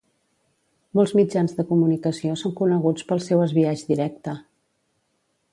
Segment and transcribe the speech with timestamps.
[0.99, 4.39] Molts mitjans de comunicació són coneguts pel seu esbiaix directe.